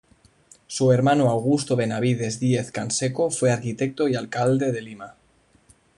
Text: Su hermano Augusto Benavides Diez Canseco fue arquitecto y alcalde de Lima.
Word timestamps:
Su 0.65 0.91
hermano 0.91 1.29
Augusto 1.29 1.75
Benavides 1.75 2.39
Diez 2.39 2.71
Canseco 2.71 3.29
fue 3.29 3.51
arquitecto 3.51 4.07
y 4.07 4.15
alcalde 4.15 4.71
de 4.71 4.81
Lima. 4.81 5.13